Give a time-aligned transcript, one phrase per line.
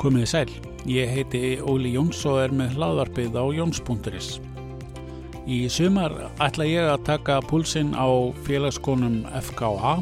[0.00, 0.50] Komiði sæl,
[0.88, 4.30] ég heiti Óli Jóns og er með hlaðvarpið á Jóns.is.
[5.44, 8.08] Í sumar ætla ég að taka púlsinn á
[8.46, 9.18] félagskonum
[9.50, 9.98] FKA,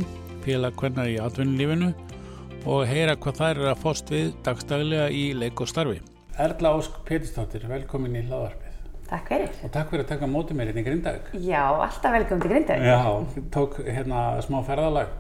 [0.47, 1.91] félagkvennar í atvinnulífinu
[2.71, 5.99] og heyra hvað þær er að fóst við dagstaglega í leik og starfi.
[6.39, 8.81] Erla Ósk Péturstóttir, velkomin í hlaðvarpið.
[9.11, 9.55] Takk fyrir.
[9.67, 11.33] Og takk fyrir að taka mótið mér hérna í Grindavík.
[11.43, 12.87] Já, alltaf velkom til Grindavík.
[12.87, 15.11] Já, tók hérna smá ferðalag,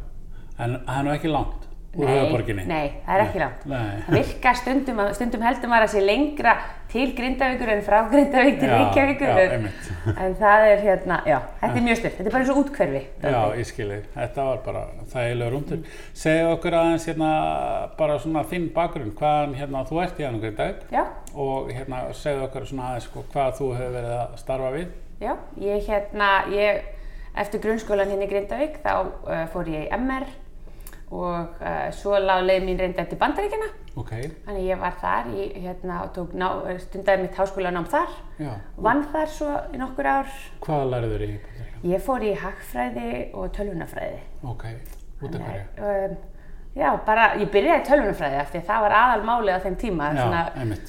[0.54, 1.57] en það er nú ekki langt
[1.96, 2.64] úr höfuborginni.
[2.68, 3.62] Nei, það er ekki langt.
[3.70, 4.02] Nei.
[4.06, 6.52] Það virka stundum, stundum heldur maður að sé lengra
[6.92, 9.28] til Grindavíkur en frá Grindavík til Reykjavíkur.
[9.28, 9.88] já, en- einmitt.
[10.18, 12.16] En það er hérna, já, þetta er mjög stutt.
[12.18, 13.02] Þetta er bara eins og útkverfi.
[13.22, 13.98] Já, ég skilji.
[14.14, 14.84] Þetta var bara
[15.14, 15.82] þægilega rúndur.
[16.14, 17.30] Segðu okkur aðeins hérna
[17.98, 21.04] bara svona þinn bakgrunn, hvaðan hérna þú ert í í dag Já,
[21.34, 24.88] og hérna segðu okkur svona aðeins sko, hvað þú hefur verið að starfa við.
[25.20, 26.82] já, ég hérna, ég,
[27.34, 28.92] eftir grunnskólan hérna í Grindavík þá
[29.26, 30.26] uh, fór ég í MR
[31.10, 33.68] og uh, svo lág leið mín reynda eftir bandaríkjana.
[33.98, 34.10] Ok,
[34.46, 36.48] Þannig ég var þar, ég hérna, og tók ná,
[36.84, 38.52] stundaði mitt háskólanám þar, já.
[38.76, 40.34] vann þar svo í nokkur ár.
[40.62, 41.92] Hvað lærður í Bandaríkjunum?
[41.92, 44.18] Ég fór í hagfræði og tölvunafræði.
[44.52, 44.64] Ok,
[45.22, 45.64] út af hverju?
[45.78, 46.16] Um,
[46.78, 50.10] já, bara, ég byrjaði tölvunafræði af því að það var aðal málið á þeim tíma.
[50.12, 50.42] Já, svona,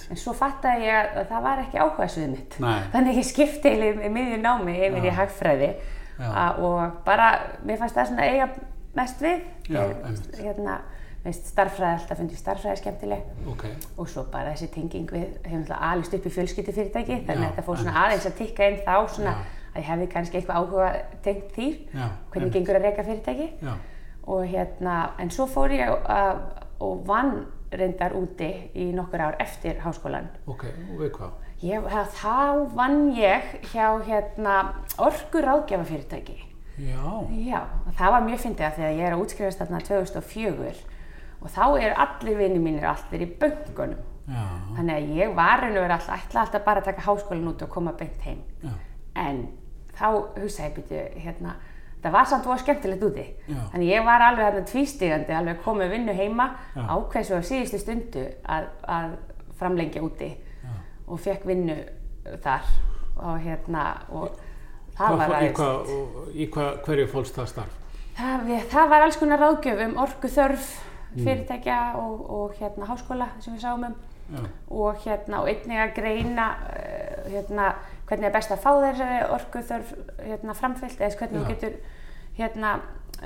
[0.09, 2.59] en svo fattaði ég að, að það var ekki áhugaðsvið mitt.
[2.65, 2.79] Nei.
[2.93, 5.71] Þannig ég skipti í miðju námi yfir í hagfræði
[6.19, 6.29] Já.
[6.59, 7.29] og bara,
[7.63, 8.49] mér fannst það svona eiga
[8.95, 9.43] mest við.
[9.69, 10.37] Já, einmitt.
[10.39, 10.79] Hérna,
[11.23, 13.65] veist, starffræði, alltaf fundi starffræði skemmtileg Ok,
[13.99, 17.51] og svo bara þessi tenging við hefum alltaf alist upp í fjölskyldufyrirtæki þannig Já, að
[17.51, 19.43] þetta fór svona aðeins að tikka inn þá svona Já.
[19.73, 20.89] að ég hefði kannski eitthvað áhuga
[21.27, 22.53] tengt Já, hvernig einmitt.
[22.55, 23.73] gengur að reyka fyrirtæki já,
[24.29, 26.41] og hérna, en svo fór ég að,
[26.79, 27.35] og vann
[27.71, 30.64] reyndar úti í nokkur ár eftir háskólan ok,
[30.95, 31.31] og við hvað?
[31.61, 34.55] ég, það- þá vann ég hjá hérna
[34.97, 36.39] orku ráðgjafa fyrirtæki
[36.79, 37.05] Já,
[37.43, 40.73] Já, og það var mjög fyndið af því að ég er að útskrifast þarna 2004
[41.41, 43.99] og þá eru allir vinni mínir allir í böngunum.
[44.29, 44.43] já,
[44.77, 47.61] Þannig að ég var raun og verið alltaf, ætla alltaf bara að taka háskólan út
[47.65, 48.41] og koma beint heim.
[48.63, 48.69] já,
[49.15, 49.47] En
[49.99, 50.05] þá
[50.39, 51.53] hugsaði ég byrju, hérna,
[52.03, 53.25] það var samt voða skemmtilegt úti.
[53.47, 53.57] Já.
[53.73, 56.85] Þannig ég var alveg hérna tvístigandi, alveg komið vinnu heima, Já.
[56.87, 59.17] ákveð svo á síðustu stundu að, að
[59.59, 60.29] framlengja úti
[60.63, 60.69] já.
[61.07, 61.75] og fekk vinnu
[62.43, 62.63] þar
[63.17, 63.83] og hérna,
[64.15, 64.29] og
[64.99, 66.30] það var aðeins.
[66.36, 67.80] í hvað, hverju fólst það starf?
[68.20, 70.70] Það, við, það var alls konar ráðgjöf um orku þörf
[71.15, 73.98] fyrirtækja og, og hérna háskóla sem við sáum um
[74.30, 77.71] Já, og hérna og einnig að greina uh, hérna
[78.09, 81.80] hvernig er best að fá þessari orku þörf hérna framfyllt eða hvernig þú getur
[82.38, 82.73] hérna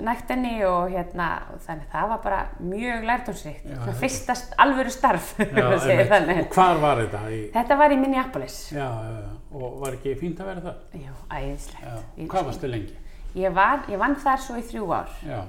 [0.02, 1.28] nægt henni og hérna
[1.66, 5.68] þannig það var bara mjög lærtónsrikt Já, svona fyrsta st- alvöru starf já.
[5.70, 7.22] Og hvar var þetta?
[7.30, 8.58] Í, Þetta var í Minneapolis.
[8.74, 10.82] já, já, já, og var ekki fínt að vera það?
[11.04, 11.86] Jú, æðislegt.
[12.18, 12.96] Já, hvað varstu lengi?
[13.36, 15.10] Ég, var, ég vann þar svo í þrjú ár.
[15.26, 15.40] Já,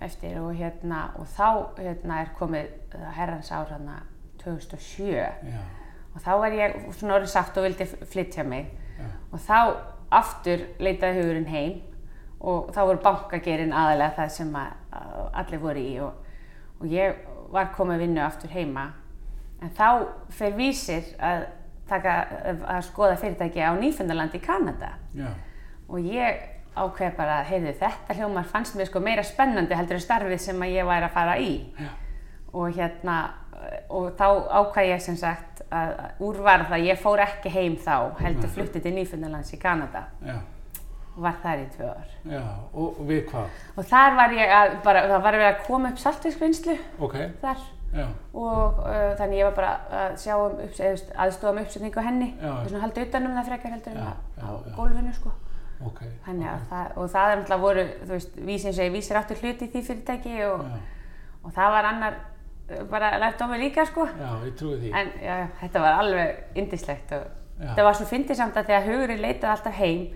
[0.00, 1.48] eftir og hérna og þá
[1.80, 4.02] hérna er komið uh, herrans ár hérna
[4.42, 5.60] 2007 Já,
[6.14, 8.68] og þá var ég svona orðin sagt og vildi flytja mig
[8.98, 9.56] já, og þá
[10.16, 11.78] aftur leitaði hugurinn heim
[12.40, 14.72] og þá voru bankagerinn aðalega það sem að,
[15.40, 16.34] allir voru í og,
[16.80, 18.90] og ég var komið vinnu aftur heima.
[19.62, 19.88] En þá
[20.36, 21.46] fer vísir að,
[21.88, 22.16] taka,
[22.76, 24.92] að skoða fyrirtæki á Nýfundalandi í Kanada.
[25.16, 25.30] Já,
[25.88, 26.42] og ég
[26.76, 30.84] ákveð bara heyrðu þetta hljómar fannst mér sko meira spennandi heldur en starfið sem ég
[30.84, 31.54] væri að fara í.
[31.80, 31.92] Já,
[32.52, 33.16] og hérna
[33.88, 34.26] og þá
[34.60, 38.82] ákvað ég sem sagt að að úrvarð að ég fór ekki heim þá heldur flutti
[38.82, 40.06] til Nýfundalands í Kanada.
[40.24, 40.36] Já,
[41.16, 42.42] var þar í tvö ár já,
[42.74, 43.62] og við hvað?
[43.76, 47.64] og þar var ég að bara, það var verið að koma upp saltvískvinnslu Ok, þar
[47.96, 49.72] já, og uh, þannig ég var bara
[50.02, 52.52] að sjá um upps, eða, þú veist, aðstofa um uppsetningu henni Já.
[52.52, 54.06] og svona halda utan um það frekar heldur en
[54.42, 55.32] á, gólfinu sko
[55.84, 56.02] ok.
[56.24, 59.66] Þannig að það, og það er náttúrulega voru, þú veist, vísir segir, vísir áttu hluti
[59.66, 60.62] í því fyrirtæki og,
[61.42, 62.20] og það var annar
[62.90, 64.06] bara lært á mig líka, sko.
[64.08, 64.92] já, ég trúi því.
[64.96, 67.26] En já, þetta var alveg indislegt og
[67.60, 70.06] þetta var svo fyndið samt að því að hugurinn leitaði alltaf heim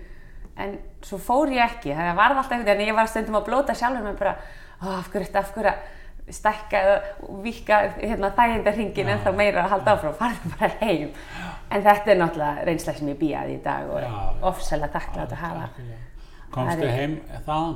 [0.57, 3.75] en svo fór ég ekki, það varð alltaf einhvern veginn, ég var stundum að blóta
[3.77, 4.35] sjálfur mig bara,
[4.81, 6.81] af hverju þetta, af hverju að stækka
[7.27, 9.13] og vika hérna, þægindarhingin Já.
[9.15, 11.09] en þá meira að halda áfram, farðu bara heim.
[11.71, 14.13] En þetta er náttúrulega reynsla sem ég býjaði í dag og Já.
[14.51, 15.69] ofsalega takklátt að hafa.
[16.51, 17.75] Komstu heim þaðan?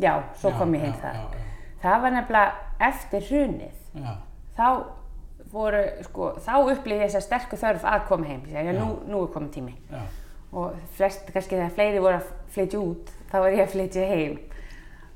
[0.00, 1.36] Já, svo kom ég heim það.
[1.82, 3.76] Það var nefnilega eftir hrunið.
[4.56, 4.66] Þá
[5.50, 8.42] voru, sko, þá upplýði ég þess að sterku þörf að koma heim.
[8.46, 9.76] Ég segi, nú, nú er komið tími.
[10.50, 14.38] Og flest, kannski þegar fleiri voru að flytja út, þá var ég að flytja heim.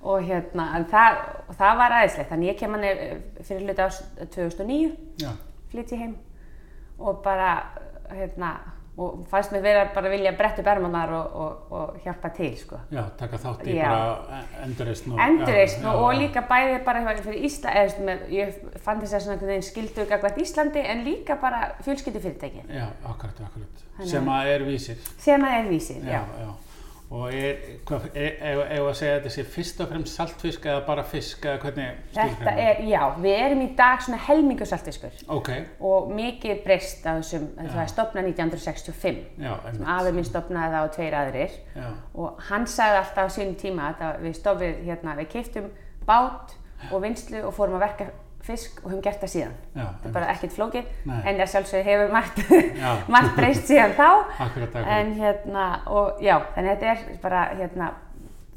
[0.04, 1.18] Og hérna, en það,
[1.58, 2.30] það var aðeinslegt.
[2.30, 2.86] Þannig ég kem hann
[3.40, 4.00] fyrir hluti ás
[4.36, 4.92] 2009,
[5.24, 5.30] já,
[5.72, 6.14] flytja heim.
[7.00, 7.50] Og bara,
[8.12, 8.52] hérna,
[8.96, 12.52] og fannst mér vera bara að vilja bretta upp ermarnar og, og, og hjálpa til
[12.58, 12.78] sko.
[12.94, 13.88] Já, taka þátt í Já.
[13.90, 18.60] bara endurreist og endurreist já, og, og líka bæði bara fyrir Ísland eða, með, ég
[18.84, 22.86] fann þess að svona einhvern veginn skildu gagvart Íslandi en líka bara fjölskyldu fyrirtæki Já,
[23.02, 23.82] akkurat, akkurat.
[23.96, 25.02] Þannig Sem að er vísir.
[25.26, 26.22] sem að er vísir, já.
[26.38, 26.52] já.
[27.10, 30.64] Og er, hvað, er, ef, ef að segja að þetta sé fyrst og fremst saltfisk
[30.66, 32.62] eða bara fisk eða hvernig Þetta skilgreinir?
[32.64, 35.20] er, já, við erum í dag svona helmingu saltfiskur.
[35.36, 35.50] Ok,
[35.84, 40.88] og mikið breyst á þessum, það er stopnað 1965 já, sem afi minn stopnaði það
[40.88, 41.56] og tveir aðrir.
[41.76, 41.86] Já,
[42.24, 45.70] og hann sagði alltaf á sínum tíma að við stofið hérna, við keiftum
[46.08, 46.56] bát
[46.90, 48.10] og vinslu og fórum að verka
[48.44, 49.54] fisk og höfum gert það síðan.
[49.74, 52.42] já, Þetta er bara ekkert flókið en það sjálfsögur hefur margt,
[53.14, 54.90] margt breyst síðan þá akkurat, akkurat.
[54.98, 57.88] en hérna, og já, þannig að þetta er bara hérna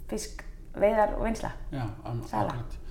[0.09, 0.43] fisk,
[0.77, 1.51] veiðar og vinsla.
[1.71, 1.85] Já,
[2.27, 2.51] Sala.
[2.51, 2.83] akkurat.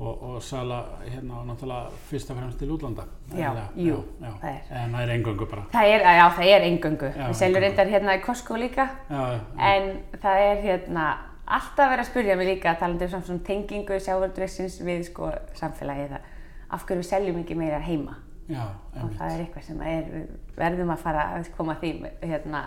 [0.00, 3.02] Og, og sala hérna og náttúrulega fyrst og fremst til útlanda.
[3.36, 3.66] Já, eðlilega.
[3.76, 4.36] jú, já, já.
[4.40, 4.62] það er.
[4.80, 5.64] En það er engöngu bara.
[5.74, 7.10] Það er, já, það er engöngu.
[7.18, 9.90] Við seljum reyndar hérna í Costco líka En
[10.22, 11.04] það er hérna
[11.50, 15.28] alltaf verið að spyrja mig líka talandi um svona tengingu sjávardragsins við sko
[15.60, 16.28] samfélagið að
[16.70, 18.16] af hverju við seljum ekki meira heima
[18.50, 18.64] já,
[19.02, 20.08] og það er eitthvað sem er,
[20.56, 22.64] verðum að fara að koma því hérna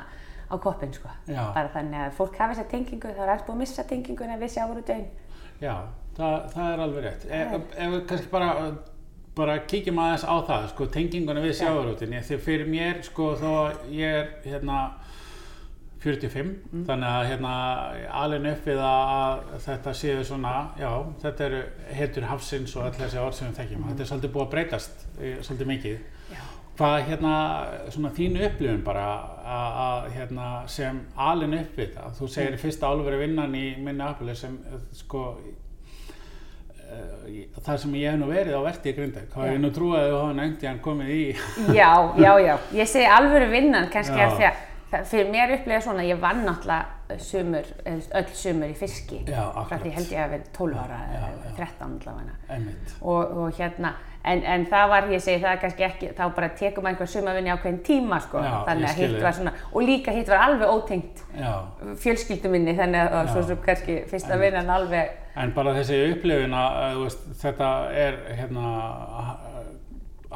[0.51, 1.49] á koppin sko Já.
[1.55, 4.53] bara þannig að fólk hafi þessa tengingu það er alls búið að missa tenginguna við
[4.53, 5.11] sjávardragin
[5.63, 5.75] Já,
[6.17, 7.29] það, það er alveg rétt.
[7.29, 8.49] Ef, ef við kannski bara,
[9.37, 12.15] bara kíkjum aðeins á það, sko, tenginguna við sjávarútin.
[12.27, 13.51] Því fyrir mér, sko, þó
[13.93, 14.79] ég er hérna
[16.03, 16.85] 45, Mm.
[16.87, 17.51] þannig að hérna
[18.23, 20.89] alveg upp við að þetta séu svona, já,
[21.23, 21.61] þetta eru
[21.99, 23.85] heitur hafsins og öll þessi orð sem við þekkjum.
[23.89, 25.97] Þetta er svolítið búið að breytast, eh, svolítið mikið.
[26.33, 26.41] Já.
[26.77, 27.33] Hvað hérna,
[27.93, 29.07] svona þínu upplifun bara
[29.45, 34.01] að, að hérna, sem alin upp við það, þú segir fyrsta álveri vinnan í minni
[34.03, 35.37] afli sem eh, sko
[36.89, 39.53] eh, þar sem ég hef nú verið á verti í hef Já.
[39.53, 41.23] ég nú trúið að þú hafa nefnt ég hann komið í
[41.77, 44.27] já, já, já, ég segi alvöru vinnan kannski Já.
[44.27, 44.69] af því að það-
[45.09, 49.21] fyrir mér upplega svona, ég vann náttúrulega sumur, eða öll sumur í fiski.
[49.29, 51.53] Já, frá því held ég að vera 12 ára Já, eða já.
[51.59, 52.73] 13 allavega.
[53.01, 53.93] Og, og hérna
[54.23, 57.51] en, en það var, ég segi það er kannski ekki þá bara tekum einhver sumavinni
[57.51, 61.23] á hvern tíma sko, Já, svona og líka hitt var alveg ótengt
[62.03, 66.99] fjölskyldu minni þannig að svo sem kannski fyrsta vinnan alveg en bara þessi upplifun að
[67.01, 68.73] veist, þetta er hérna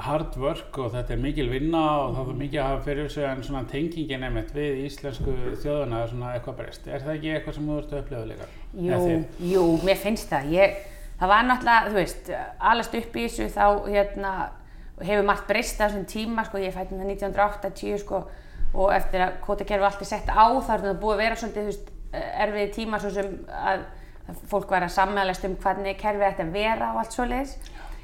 [0.04, 3.26] hard work og þetta er mikil vinna og það er mikið að hafa fyrir sig
[3.28, 5.34] en svona tengingin einmitt við íslensku
[5.64, 6.88] þjóðuna er svona eitthvað breyst.
[6.88, 8.48] Er það ekki eitthvað sem þú ert að upplifa líka?
[8.88, 9.18] Jú,
[9.52, 10.50] jú, mér finnst það.
[10.54, 10.80] Ég,
[11.20, 12.32] það var náttúrulega, þú veist,
[12.72, 14.34] alast upp í þessu þá hérna,
[15.02, 18.24] hefur margt breyst á þessum tíma, sko, ég fætti það 1980, sko,
[18.78, 21.72] og eftir að kvotakerfi allt er sett á, þá er það búið að vera svolítið,
[21.72, 23.86] veist, erfiði tíma svo sem að,
[24.52, 27.54] fólk var að sammælast um hvernig kerfið ætti að vera og allt svoleiðis.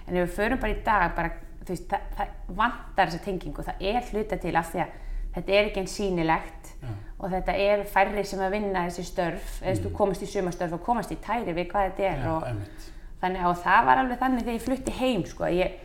[0.07, 1.31] En ef við förum bara í dag, bara,
[1.69, 5.01] veist, það, það vantar þessa tengingu, það er hluta til af því að
[5.33, 6.89] þetta er ekki eins sýnilegt Já.
[7.17, 9.83] og þetta er færri sem að vinna þessi störf eða mm.
[9.85, 12.89] þú komast í sumastörf og komast í tæri við hvað þetta er Já, og
[13.23, 15.77] þannig að það var alveg þannig þegar ég flutti heim sko, ég,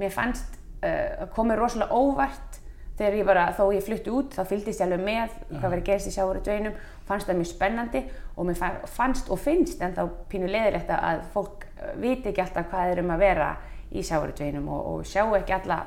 [0.00, 2.60] mér fannst uh, komið rosalega óvart
[2.98, 6.10] þegar ég bara, þó ég flutti út þá fylgdist ég alveg með hvað verið gerist
[6.10, 8.02] í sjávarútveinum fannst það mjög spennandi
[8.34, 10.02] og mér fa- fannst og finnst en þá
[10.32, 13.52] pínu leiðilegt að fólk uh, viti ekki alltaf hvað er um að vera
[13.92, 15.78] í sjávarútveinum og, og sjá ekki alla,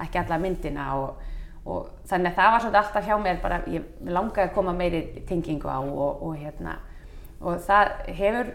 [0.00, 1.26] ekki alla myndina og,
[1.66, 5.02] og þannig að það var svolítið alltaf hjá mér bara, ég langaði að koma meiri
[5.28, 6.78] tengingu á og, og hérna
[7.40, 8.50] og það hefur,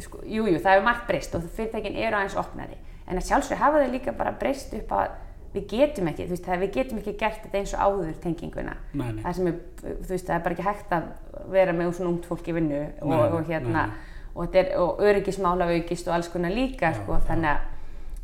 [0.00, 2.78] sko, jú, jú, það hefur margt breyst og fyrirtækin eru aðeins opnari.
[3.08, 5.18] En að sjálfsög hafa þau líka bara breyst upp að
[5.52, 8.76] við getum ekki, þú veist, við getum ekki gert þetta eins og áður tenginguna.
[8.94, 9.20] Nei, nei.
[9.24, 11.10] það sem er, þú veist, það er bara ekki hægt að
[11.52, 16.08] vera með svona ungt fólk í vinnu og, og hérna, nei, og, og öryggismála aukist
[16.08, 17.68] og alls konar líka, sko, þannig að,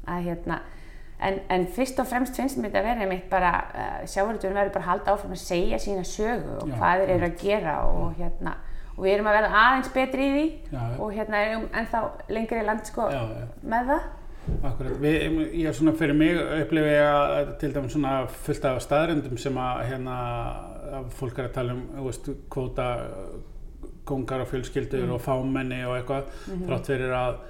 [0.08, 0.58] að hérna,
[1.28, 4.74] en, en fyrst og fremst finnst mér þetta að vera einmitt bara, uh, sjávarúturinn verður
[4.76, 7.74] bara að halda áfram að segja sína sögu og Já, hvað þeir eru að gera
[7.88, 8.54] og hérna,
[8.94, 10.46] og við erum að verða aðeins betri í því
[10.76, 12.04] Já, og hérna erum ennþá
[12.36, 13.20] lengri í land, sko, Já,
[13.74, 14.08] með það.
[14.64, 15.16] Akkurat, við,
[15.60, 18.12] ég er svona fyrir mig upplifi ég að til dæmis svona
[18.46, 20.14] fullt af staðrendum sem að hérna
[20.98, 22.86] að fólk er að tala um, þú veist, kvóta
[24.08, 26.30] kongar og fjölskyldur og fámenni og eitthvað,
[26.64, 27.40] þrátt fyrir að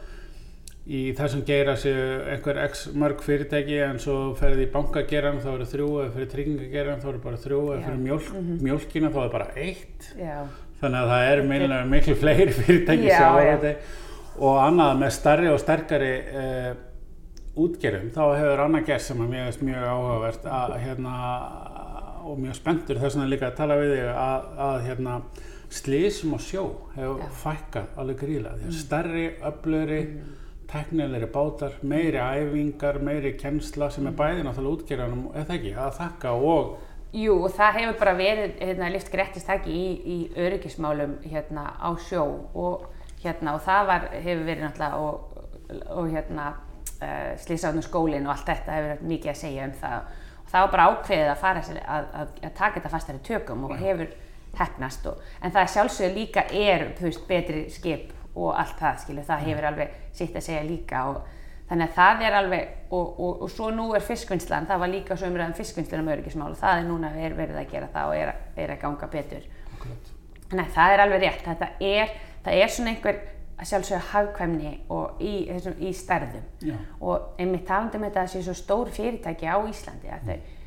[0.88, 5.66] í þessum geira séu einhver x mörg fyrirtæki en svo ferði í bankageran þá eru
[5.68, 7.85] þrjú eða fyrir tryggingageran þá eru bara þrjú eða Já.
[7.85, 8.30] fyrir mjólk,
[8.64, 10.09] mjólkina þá er bara eitt.
[10.16, 10.38] Já,
[10.80, 13.75] þannig að það eru miklu, miklu fleiri fyrirtæki Já, sjávarúti
[14.49, 16.71] og annað með starri og sterkari uh,
[17.59, 21.14] útgerum þá hefur annað gert sem að mér veist mjög áhugavert að hérna
[22.28, 25.21] og mjög spenntur þess vegna líka að tala við þig að, að hérna
[25.68, 26.64] slísum á sjó
[26.95, 27.30] hefur Já.
[27.42, 30.02] fækkað alveg gríðlega því að stærri, öflugri
[30.68, 36.37] teknilegri bátar, meiri æfingar meiri kennsla sem er bæði náttúrulega útgeranum eða ekki, að þakka
[36.37, 36.76] og
[37.16, 42.25] Jú, og það hefur bara verið hérna, lift grettistaki í, í öryggismálum hérna, á sjó
[42.52, 42.84] og,
[43.22, 45.46] hérna, og það var, hefur verið náttúrulega og,
[45.94, 46.50] og hérna,
[46.98, 50.12] uh, slísáðnum skólinn og allt þetta hefur verið mikið að segja um það.
[50.42, 53.64] Og það var bara ákveðið að fara sér að, að, að taka þetta fastari tökum
[53.64, 54.14] og hefur
[54.58, 59.45] hefnast og, en það sjálfsögur líka er veist, betri skip og allt það skilur, það
[59.49, 61.26] hefur alveg sitt að segja líka og
[61.68, 65.16] Þannig að það er alveg, og, og, og svo nú er fiskvinnslan, það var líka
[65.21, 68.21] svo umræðan fiskvinnslan um öryggismál og það er núna er verið að gera það og
[68.23, 68.30] er,
[68.64, 69.42] er að ganga betur.
[70.49, 72.14] Þannig að það er alveg rétt, þetta er,
[72.47, 73.21] það er svona einhver
[73.59, 76.76] að sjálfsögja hagkvæmni og í, þessum, í stærðum Já.
[77.02, 80.38] og einmitt talandi með þetta að sé svo stór fyrirtæki á Íslandi að þau, þú
[80.38, 80.58] veist,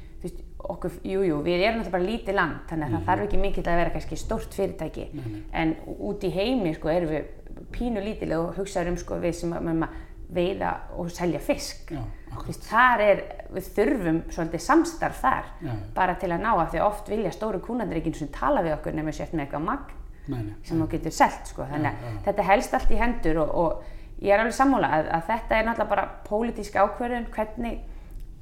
[0.69, 3.67] okkur, jú, jú, við erum náttúrulega bara lítið land þannig að það þarf ekki mikið
[3.71, 5.05] að vera kannski stórt fyrirtæki
[5.53, 7.29] en út í heimi sko erum við
[7.71, 9.99] pínu lítileg og hugsaður um sko við sem að, að
[10.31, 12.01] veiða og selja fisk Já,
[12.31, 15.71] Þú veist, þar er, við þurfum svolítið samstarf þar Já.
[15.97, 18.77] bara til að ná að því oft vilja stóru kúnandir ekki eins og tala við
[18.77, 19.97] okkur nefnum sért með eitthvað magn
[20.31, 20.53] Nei, nei.
[20.63, 21.65] sem þú getur selt sko.
[21.67, 22.21] þannig að já.
[22.29, 25.67] þetta helst allt í hendur og, og ég er alveg sammála að, að þetta er
[25.67, 27.79] náttúrulega bara pólitísk ákvörðun hvernig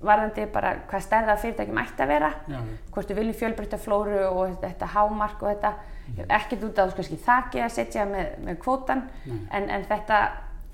[0.01, 2.59] varðandi bara hvað stærða fyrirtækjum ætti að vera Já,
[2.93, 5.73] hvort við viljum fjölbreytta flóru og þetta, hámark og þetta
[6.09, 6.25] Mm.
[6.29, 10.19] ekkert út á kannski þakki að setja með, með kvótan en, en þetta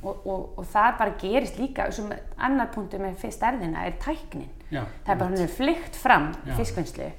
[0.05, 4.51] og, og, og það bara gerist líka sem annar punktur með stærðina er tæknin.
[4.69, 7.09] Já, það er bara hann er flykt fram fiskvinnslu.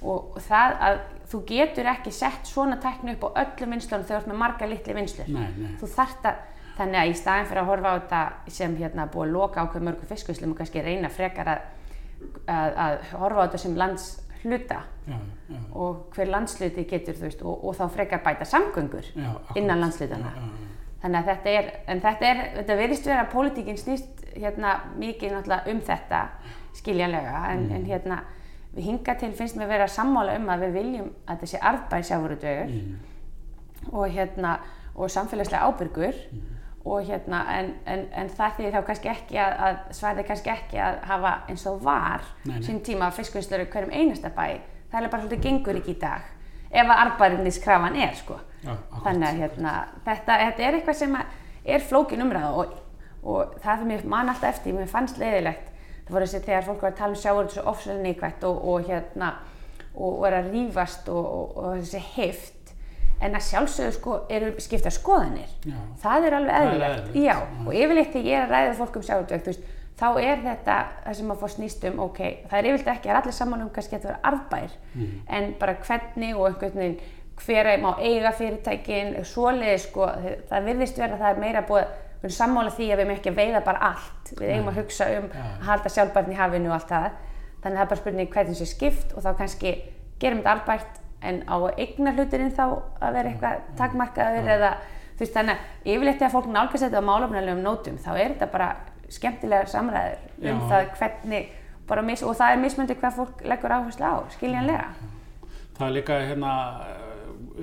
[0.00, 1.00] Og og það að
[1.30, 4.70] þú getur ekki sett svona tækni upp á öllum vinnslunum þegar þú ert með marga
[4.70, 5.76] litli nei.
[5.80, 6.40] þú þarft að
[6.78, 8.22] þannig að í staðin fyrir að horfa á þetta
[8.56, 11.60] sem hérna búið að loka ákveð mörgum fiskvinslum og kannski reyna frekar að,
[12.46, 15.16] að, að horfa á þetta sem landshluta Já,
[15.50, 15.58] já.
[15.74, 20.32] og hver landsluti getur þú veist og, og þá frekar bæta samgöngur Já, innan landslutana
[21.02, 25.32] þannig að þetta er, en þetta er, þetta verðist vera að pólitíkinn snýst hérna mikið
[25.32, 26.24] náttúrulega um þetta
[26.76, 27.72] skiljanlega, en, Mm.
[27.74, 28.18] en hérna
[28.76, 32.68] við hinga til finnst mér vera sammála um að við viljum að þessi arðbæð sjávarútvegur
[32.70, 32.98] Mm.
[33.92, 34.52] og hérna
[34.94, 36.40] og samfélagslega ábyrgur Mm.
[36.84, 40.78] Og hérna en, en, en það því þá kannski ekki að, að svarði kannski ekki
[40.80, 42.62] að hafa eins og var Nei, nei.
[42.64, 44.60] sín tíma fiskvinnslur hverjum einasta bæ.
[44.90, 46.28] Það er bara svolítið gengur ekki í dag
[46.70, 48.38] ef að arðbærinniskrafan er sko.
[48.62, 49.74] Já, þannig að hérna,
[50.06, 51.36] þetta, þetta er eitthvað sem að
[51.74, 52.74] er flókin umræða og,
[53.24, 55.70] og það er mér man alltaf eftir, mér fannst leiðilegt.
[56.06, 58.88] Það voru þessi þegar fólk var að tala um sjáur svo ofslega neikvætt og, og
[58.88, 59.32] hérna
[59.94, 62.59] og var að rífast og, og, og þessi heift
[63.20, 65.50] en að sjálfsögðu sko eru skipta skoðanir.
[65.68, 65.76] Já.
[66.02, 67.14] það er alveg Það eðlilegt.
[67.14, 67.66] já, já.
[67.66, 69.64] og yfirleitt þegar ég er að ræða við fólk um sjáurtveg veist,
[70.00, 73.14] þá er þetta það sem að fá snýst um ok, það er yfirleitt ekki, það
[73.16, 74.76] er allir saman um kannski að þetta vera arðbær.
[74.94, 75.16] Mm.
[75.28, 77.00] en bara hvernig og einhvern veginn
[77.40, 80.06] hver er- má eiga fyrirtækin svoleiði sko,
[80.50, 81.86] það virðist vera að það er meira búið
[82.20, 84.32] við erum sammála því að við erum ekki að veiða bara allt.
[84.36, 87.06] Við eigum að hugsa um að halda sjálfbærni í hafinu og allt það.
[87.62, 89.72] Þannig að það er bara spurning hvernig sé skipt og þá kannski
[90.20, 92.64] gerum þetta arðbært en á að eigna hluturinn þá
[93.00, 94.70] að vera eitthvað takmarkaður eða
[95.14, 98.50] þú veist þannig að yfirleitt þegar fólk nálgast þetta á málefnilegum nótum þá er þetta
[98.54, 98.68] bara
[99.10, 100.68] skemmtilegar samræður um Já.
[100.70, 101.50] það hvernig
[101.90, 104.86] bara mis, og það er mismöndi hvað fólk leggur áherslu á, skiljanlega.
[105.76, 106.52] Það er líka hérna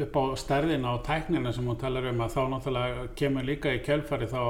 [0.04, 3.82] upp á stærðina og tæknina sem hún talar um að þá náttúrulega kemur líka í
[3.86, 4.42] kjölfari þá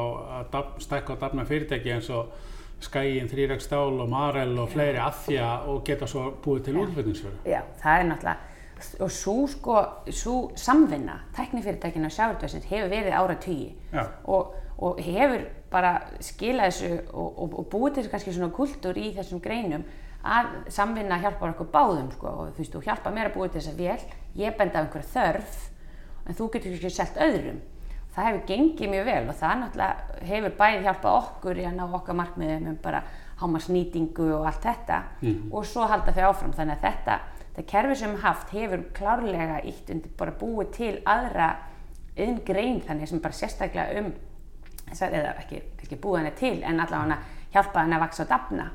[0.42, 2.36] að stækka og dafna fyrirtæki eins og
[2.78, 6.76] Skæin, Þrýræk stál og Marel og fleiri að því að og geta svo búið til
[6.84, 7.40] útflutningsfjöru.
[7.50, 8.57] Já, það er náttúrulega
[9.00, 9.78] og svo sko,
[10.14, 13.72] svo samvinna tæknifyrirtækinu og sjáurtöðsins hefur verið ára tugi
[14.26, 15.94] og, og hefur bara
[16.24, 19.88] skilað þessu og, og, og búið þessu kannski svona kultúr í þessum greinum
[20.28, 22.28] að samvinna hjálpar okkur báðum sko.
[22.28, 23.98] Og þú veist, þú hjálpar mér að búið þessa vél
[24.38, 25.58] ég benda á einhverja þörf
[26.28, 27.62] en þú getur ekki selt öðrum.
[28.18, 31.84] Það hefur gengið mjög vel og það náttúrulega hefur bæði hjálpað okkur í að ná
[31.86, 33.04] okkar markmiðum um bara
[33.38, 35.02] hámarsnýtingu og allt þetta
[35.52, 36.56] og svo halda þau áfram.
[36.58, 37.20] Þannig að þetta,
[37.58, 41.56] þetta kerfi sem haft hefur klárlega ítt undir bara búið til aðra
[42.18, 44.12] yðn grein þannig sem bara sérstaklega um
[44.94, 47.18] eða ekki, ekki búið henni til en allavega
[47.56, 48.68] hjálpa henni að vaksa og dafna.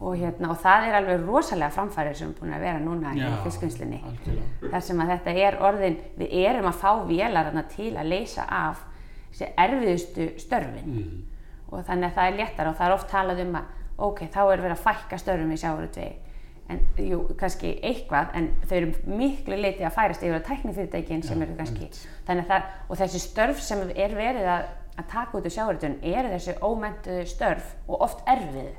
[0.00, 3.20] Og, hérna, og það er alveg rosalega framfærið sem er búin að vera núna í
[3.20, 4.70] Já, fiskvinnslinni algjörlega.
[4.72, 8.82] þar sem að þetta er orðin við erum að fá vélar til að leysa af
[9.30, 10.90] þessi erfiðustu störfin.
[10.90, 11.22] Mm.
[11.70, 13.64] og þannig að það er léttar og það er oft talað um að
[13.96, 16.23] ok, þá er verið að fækka störfum í sjávarútvegi
[16.72, 21.42] en jú, kannski eitthvað en þau eru miklu leiti að færast yfir á tæknifyrirtækin sem
[21.42, 21.90] Já, eru kannski
[22.24, 26.14] þannig að það, og þessi störf sem er verið að, að taka út úr sjávarútvegin
[26.14, 28.72] eru þessi ómentuðu störf og oft erfið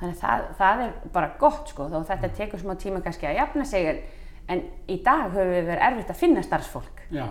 [0.00, 3.38] þannig að það, það er bara gott sko og þetta tekur smá tíma kannski að
[3.38, 4.02] jafna sig
[4.50, 7.02] en, í dag höfum við verið erfitt að finna starfsfólk.
[7.12, 7.24] Já,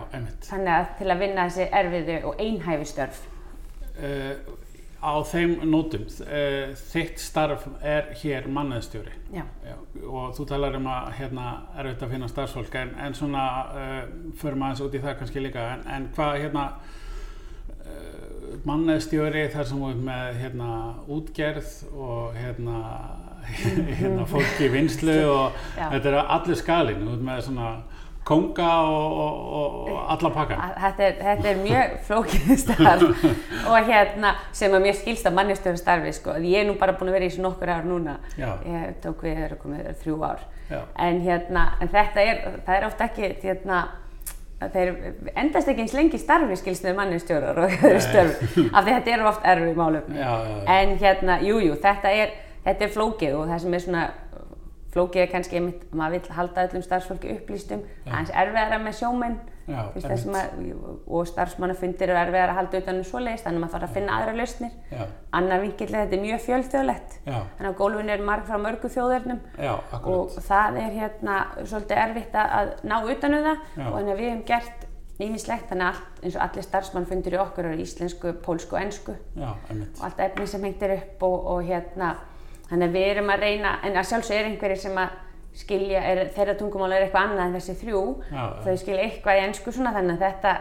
[0.46, 3.22] þannig að til að vinna þessi erfiðu og einhæfi störf.
[3.92, 4.38] Uh,
[5.02, 9.44] á þeim nótum, uh, þitt starf er hér manneðstjóri Já.
[10.06, 14.00] og þú talar um að hérna er auðvitað að finna starfsfólk en, en svona uh,
[14.38, 16.66] förum aðeins út í það kannski líka en, en hvað hérna
[17.82, 20.70] uh, manneðstjóri þar sem við með hérna
[21.18, 22.78] útgerð og hérna
[23.98, 25.88] hérna fólki vinslu og Já.
[25.96, 27.72] þetta er allir skalinn út með svona
[28.24, 33.24] konga og, og, og, alla pakkan Að- Þetta er, þetta er mjög flókið starf
[33.68, 36.36] og hérna sem að mér skilst að mannistjóra starfi sko.
[36.38, 38.18] Ég er nú bara búin að vera í þessu nokkur ár núna.
[38.38, 38.52] Já.
[38.66, 40.44] Ég tók við þegar komið þrjú ár.
[40.70, 40.78] Já.
[41.08, 43.80] En hérna, en þetta er, það er oft ekki, hérna,
[44.72, 44.92] þeir
[45.34, 47.72] endast ekki eins lengi starfi skilst með mannistjórar og
[48.06, 50.20] störf af því þetta eru oft erfið málefni.
[50.22, 50.76] Já, já, já.
[50.78, 52.36] En hérna, jújú, jú, þetta er,
[52.68, 54.04] þetta er flókið og það sem er svona
[54.92, 59.38] flókið er kannski einmitt, maður vill halda öllum starfsfólki upplýstum, aðeins erfiðara með sjómenn.
[59.62, 60.54] Já, að,
[61.06, 64.16] og starfsmannafundir eru erfiðar að halda utan um svoleiðis, þannig að maður þarf að finna
[64.18, 64.72] aðra lausnir.
[64.90, 65.02] Já.
[65.38, 67.36] Annar vingill er þetta mjög fjölþjóðlegt, Já.
[67.56, 69.40] þannig að gólfinu er marg frá mörgu þjóðurnum
[70.02, 73.62] og það er hérna svolítið erfitt að- ná utan um það.
[73.86, 74.88] Og þannig að við hefum gert
[75.22, 78.80] nýmislegt, þannig að allt, eins og allir starfsmannfundir í okkur eru íslensku, pólsku og
[79.70, 79.94] einmitt.
[80.00, 82.16] og allt efni sem hengt er upp og, og hérna,
[82.70, 85.18] þannig að við erum að reyna, en að sjálfsög er einhverjir sem að
[85.62, 88.02] skilja, er, þeirra tungumál er eitthvað annað en þessi þrjú,
[88.32, 88.44] já.
[88.64, 90.54] þau skilja eitthvað í ennsku svona, þannig að þetta,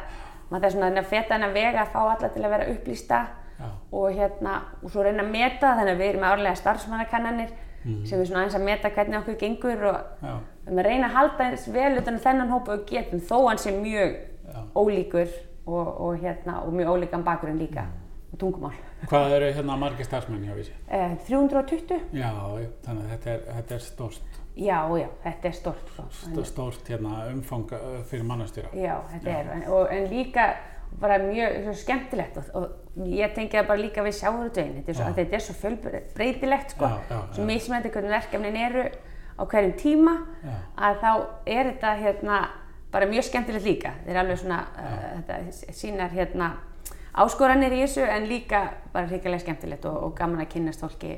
[0.51, 3.21] maður er svona að feta hennar vega að fá alla til að vera upplýsta
[3.61, 3.67] Já.
[3.93, 8.19] og hérna, og svo reyna að meta, þannig að við erum með árlega starfsmannakannanir sem
[8.19, 11.47] er svona aðeins að meta hvernig okkur gengur og við erum að reyna að halda
[11.47, 14.17] eins vel utan um þennan hópa og getum, þó hann sé mjög
[14.51, 14.59] Já.
[14.75, 15.33] ólíkur
[15.65, 18.73] og, og hérna, og mjög ólíkan bakgrunn líka, og tungumál.
[19.09, 20.73] Hvað eru hérna margir starfsmenn hjá Vísi?
[20.87, 21.99] Eh, 320?
[22.13, 25.91] Já, já, þannig að þetta er, þetta er stórt, Já, já, þetta er stort.
[25.95, 26.03] Sko.
[26.11, 28.67] stó- stórt hérna, umfang uh, fyrir mannastýra.
[28.75, 30.45] Já, þetta er, en, og, en líka
[30.99, 35.13] bara mjög skemmtilegt og, og ég tengi það bara líka við sjáurútveginn, þetta er Já.
[35.21, 37.47] þetta er svo fjölbreytilegt sko, Já, já, svo já.
[37.47, 38.83] mismætti hvernig verkefnin eru
[39.39, 40.57] á hverjum tíma, Já.
[40.89, 41.11] að þá
[41.47, 42.41] er þetta hérna
[42.91, 46.51] bara mjög skemmtilegt líka, þeir eru alveg svona, uh, þetta sínar hérna
[47.13, 48.61] áskoranir í þessu en líka
[48.93, 51.17] bara hrikalega skemmtilegt og, og gaman að kynnast fólki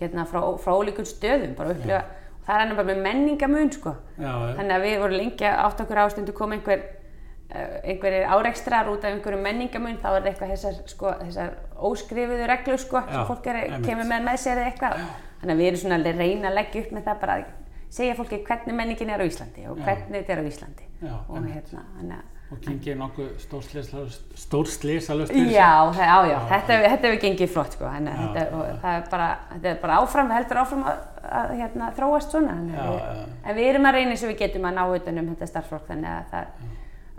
[0.00, 2.00] hérna frá, frá ólíkun stöðum, bara upplifa,
[2.34, 4.32] og það er hann bara með menningamun sko, Já.
[4.58, 9.14] Þannig að við vorum lengi átt okkur ástundu kom einhver uh, einhverjir árekstrar út af
[9.14, 14.10] einhverjum menningamun þá er eitthvað þessar, sko, þessar óskrifuðu reglur sko, sem fólk er, kemur
[14.10, 15.06] með með sér eða eitthvað.
[15.42, 17.48] Þannig að við erum svona að reyna að leggja upp með það bara að
[17.92, 20.86] segja fólki hvernig menningin er á Íslandi og hvernig þetta er á Íslandi.
[21.02, 26.90] Já, og hérna þannig að Og kynkið nokkuð stórslisalust Já, það, já, já, þetta, hefur-
[26.92, 28.74] þetta hefur gengið flott sko, þannig að Já, þetta, já, og já.
[28.82, 31.00] það er bara, þetta er bara áfram, heldur áfram að,
[31.40, 33.24] að hérna, þróast svona, Já, við, já.
[33.48, 35.88] en við erum að reyna eins og við getum að ná utan um þetta starfsfólk
[35.88, 36.46] þannig að það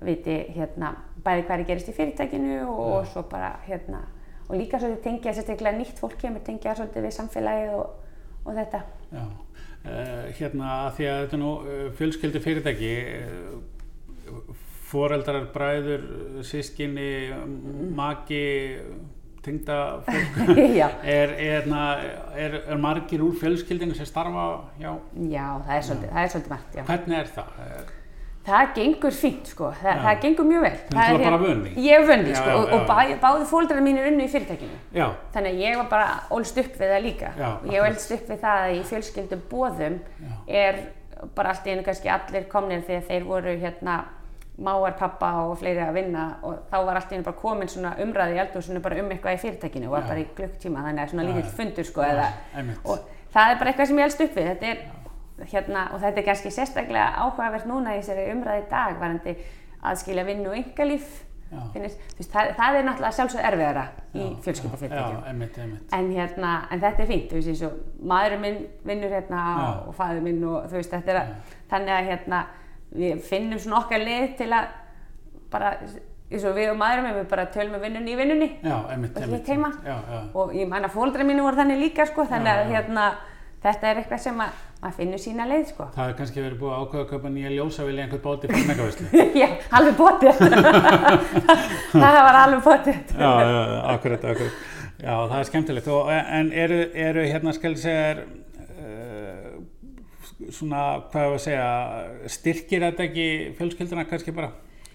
[0.03, 0.93] viti hérna
[1.23, 4.01] bæði er gerist í fyrirtækinu og, og svo bara hérna,
[4.49, 7.93] og líka svolítið tengja sérstaklega nýtt fólk kemur tengja svolítið við samfélagið og,
[8.43, 8.81] og þetta.
[9.13, 12.91] Já, uh, hérna því að þetta nú uh, fjölskyldi fyrirtæki,
[13.23, 14.51] uh,
[14.93, 16.05] foreldrar, bræður,
[16.45, 17.09] sískinni,
[17.97, 18.43] maki,
[19.43, 20.37] tengda fólk,
[20.79, 20.87] Já.
[21.03, 21.67] er, er,
[22.39, 24.45] er, er margir úr fjölskyldinu sem starfa
[24.79, 24.93] hjá,
[25.33, 26.85] Já, það er svolítið, það er svolítið margt, já.
[26.87, 27.59] hvernig er það?
[27.67, 27.91] Er,
[28.43, 29.99] Það gengur fínt sko, Þa, Já.
[30.03, 30.71] það gengur mjög vel.
[30.91, 31.69] Það er bara því?
[31.79, 32.79] Ég er vön því Já, sko já, og, já.
[32.89, 34.79] bæ, báði fólkdrarna mínir unnu í fyrirtækinu.
[34.97, 37.29] já, Þannig að ég var bara ólst upp við það líka.
[37.39, 40.33] Já, ég ólst upp við það að í fjölskyldu bóðum Já.
[40.59, 40.81] er
[41.39, 43.95] bara allt einu kannski allir komnir þegar þeir voru hérna
[44.57, 47.95] máar pappa og fleiri að vinna og þá var allt í einu bara komin svona
[48.03, 51.09] umræði í eldhúsinu bara um eitthvað í fyrirtækinu og var bara í klukktíma þannig að
[51.13, 52.27] svona lítill fundur sko eða
[52.85, 52.99] og
[53.33, 54.49] það er bara eitthvað sem ég elst upp við.
[54.51, 54.77] Þetta er
[55.49, 59.35] hérna og þetta er kannski sérstaklega áhugavert núna í þessari umræði dag varandi
[59.83, 61.23] aðskilja vinnu og yngalíf
[62.33, 64.23] það, það er náttúrulega sjálfsög erfiðara í
[65.65, 65.91] einmitt.
[65.97, 69.41] en, hérna, en þetta er fínt, þú veist, maðurinn minn vinnur hérna
[69.87, 71.21] og fæður minn og veist, er
[71.69, 72.39] þannig að hérna,
[72.93, 74.71] við finnum svona okkar leið til að
[75.53, 75.75] bara,
[76.33, 79.17] eins og við og maðurinn minn, við bara tölum um vinnunni í vinnunni Já, einmitt,
[79.17, 79.71] Og hitt heima.
[79.85, 80.19] Já, já.
[80.33, 83.07] og ég man að fóldra mínu voru þannig líka, sko, þannig að hérna,
[83.63, 85.87] þetta er eitthvað sem að maður finnur sína leið, sko.
[85.95, 89.23] Það hefur kannski verið búið að ákveða að kaupa nýja ljósavilja einhvern báti fyrir megavislu.
[89.41, 89.47] Já,
[89.79, 90.41] alveg bótið.
[92.03, 92.97] það var alveg bótið.
[93.15, 94.57] já, já, akkurat, akkurat.
[95.03, 95.87] Já, það er skemmtilegt.
[95.93, 98.42] Og, en eru, eru hérna, segja, uh,
[100.51, 101.69] svona, hvað hefur að segja,
[102.35, 103.27] styrkir þetta ekki
[103.59, 104.51] fjölskylduna kannski bara?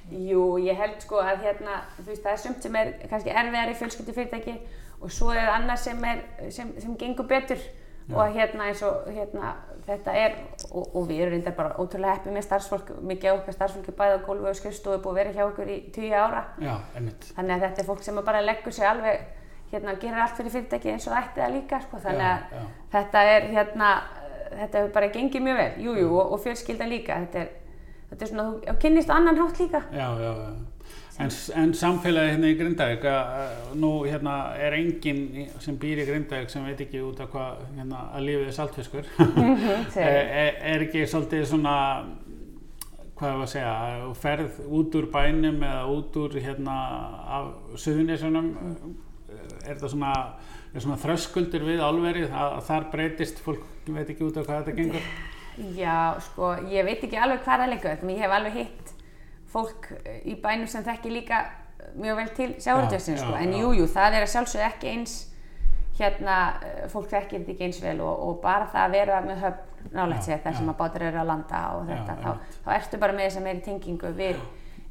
[0.08, 3.72] Jú, ég held sko að hérna, þú veist, það er sumt sem er kannski erfiðar
[3.72, 4.54] í fjölskyldufyrirtæki
[5.00, 7.60] og svo er annað sem, er, sem, sem gengur betur
[8.08, 9.50] og hérna eins og hérna,
[9.84, 10.36] þetta er,
[10.70, 14.16] og, og við erum reyndar bara ótrúlega heppið með starfsfólk, mikið af okkar starfsfólki bæði
[14.16, 16.40] á gólfi og skrifstofu búið að vera hjá okkur í 20 ára.
[16.64, 17.28] Já, einmitt.
[17.36, 19.26] Þannig að þetta er fólk sem bara leggur sig alveg
[19.72, 22.66] hérna gerir allt fyrir fyrirtæki eins og ætti það líka sko, þannig Já, að já.
[22.96, 23.90] þetta er hérna,
[24.52, 27.54] þetta hefur bara gengið mjög vel, jújú, jú, og, og fjölskyldan líka, þetta er,
[28.10, 29.84] þetta er svona, þú kynnist annan hátt líka.
[29.92, 30.50] Já, já, já.
[31.18, 36.52] En, en samfélagi hérna í Grindavík, að, nú hérna er enginn sem býr í Grindavík
[36.52, 39.08] sem veit ekki út af hvað hérna, að lífið er saltfiskur.
[39.94, 40.06] segir.
[40.06, 41.74] er, er ekki svolítið svona,
[43.18, 46.76] hvað er að segja, að þú ferð út úr bænum eða út úr hérna
[47.40, 47.50] af
[47.82, 48.52] suðunísunum,
[49.34, 50.14] er þetta svona,
[50.84, 54.76] svona þröskuldur við álverið að, að þar breytist, fólk veit ekki út af hvað þetta
[54.78, 55.08] gengur?
[55.74, 58.92] Já, sko, ég veit ekki alveg hvað það liggur, en ég hef alveg hitt
[59.48, 59.88] fólk
[60.28, 61.40] í bænum sem þekki líka
[61.98, 63.64] mjög vel til Já, sko, já, en já.
[63.78, 65.16] jú, það er að sjálfsögðu ekki eins,
[65.98, 69.42] hérna, eh, fólk þekkir þetta ekki eins vel og, og bara það að vera með
[69.46, 70.58] höfn nálægt Já, sér þar já.
[70.58, 72.60] sem að bátur eru að landa og Já, þetta, þá, einmitt.
[72.64, 74.40] þá ertu bara með þess að meiri tengingu við,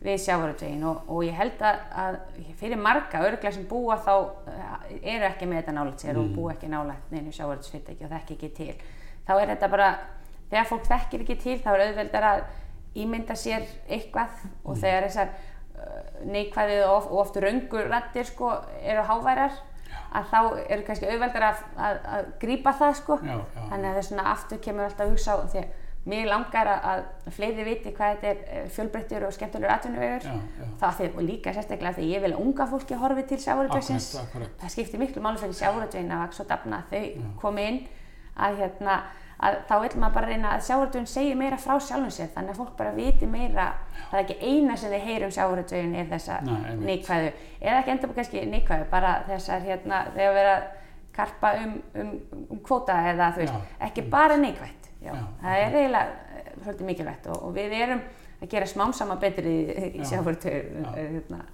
[0.01, 2.17] við sjávarútvegin og, og ég held að, að
[2.59, 4.13] fyrir marga örgla sem búa þá
[4.51, 6.21] eh, eru ekki með þetta nálægt sér Mm.
[6.23, 8.73] og búa ekki nálægt neinu sjávarútvegsfyrirtæki og þekki ekki til
[9.27, 9.87] þá er þetta bara,
[10.51, 12.43] þegar fólk þekkir ekki til þá er auðveldar að
[12.97, 14.81] ímynda sér eitthvað og Mm.
[14.83, 19.57] þegar þessar uh, neikvæðið og, of, og oft röngur rættir sko eru háværar
[20.13, 23.65] að þá eru kannski auðveldar að, að, að grípa það sko Já, já.
[23.69, 25.75] þannig að það er svona aftur kemur alltaf að hugsa á því að
[26.07, 27.03] mér langar að,
[27.35, 30.25] fleiri viti hvað þetta er eh, fjölbreyttur og skemmtilegur atvinnuvegur.
[30.27, 30.71] Já, já.
[30.81, 33.39] það og líka sérstaklega því ég vil að unga fólki horfi til
[34.23, 34.57] akkurat.
[34.61, 37.79] það skiptir miklu máli fyrir sjávarútvegin að vaks og dafna að þau komi inn
[38.37, 38.97] að, hérna,
[39.43, 42.63] að þá vil maður bara reyna að sjávarútvegin segi meira frá sjálfum sér þannig að
[42.63, 43.69] fólk bara viti meira.
[43.97, 46.41] Það er ekki eina sem þið heyrum sjávarútvegin er þessa
[46.81, 47.31] neikvæðu.
[47.59, 50.67] Eða ekki enda kannski neikvæðu bara þessar hérna þegar vera að
[51.17, 52.11] karpa um, um,
[52.51, 53.63] um kvóta eða þú veist Já.
[53.87, 55.11] ekki bara neikvætt já.
[55.11, 55.25] Já.
[55.41, 56.07] það er eiginlega
[56.37, 58.01] eh, svolítið mikilvægt og, og við erum
[58.41, 59.61] að gera smám saman betri í,
[59.97, 60.09] í Já.
[60.11, 61.45] sjávarútvegin hérna.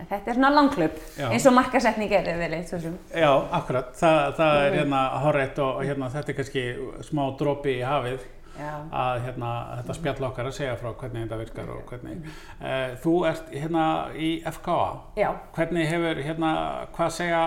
[0.00, 3.90] En þetta er svona langklöp eins og markasetning er vel eitt svo sem Já, akkurat,
[3.98, 6.64] Þa, það er hérna horrið og hérna, þetta er kannski
[7.06, 8.24] smá dropi í hafið
[8.56, 8.72] Já.
[8.92, 13.14] að hérna, þetta spjall okkar að segja frá hvernig þetta virkar og hvernig uh, Þú
[13.30, 14.80] ert hérna í FKA
[15.20, 15.28] Já.
[15.56, 16.54] Hvernig hefur, hérna,
[16.96, 17.44] hvað segja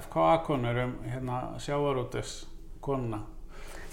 [0.00, 2.34] FKA-konur um hérna, sjávarútus
[2.84, 3.24] konuna?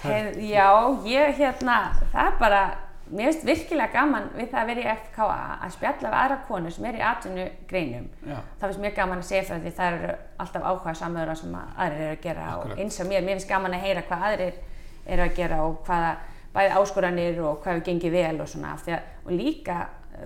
[0.03, 0.67] Hef, já,
[1.05, 1.77] ég hérna,
[2.13, 2.61] það er bara,
[3.09, 5.27] mér finnst virkilega gaman við það að vera í FKA
[5.65, 8.07] að spjalla við aðra konur sem er í atvinnugreinum.
[8.27, 8.37] Já.
[8.59, 11.83] Það finnst mjög gaman að segja frá því það eru alltaf áhuga samöður sem að
[11.85, 12.73] aðrir eru að gera Akkurat.
[12.73, 14.59] og eins og mér, mér finnst gaman að heyra hvað aðrir
[15.07, 16.11] eru að gera og hvaða
[16.57, 19.77] bæði áskoranir og hvað við gengið vel og svona af að, og líka,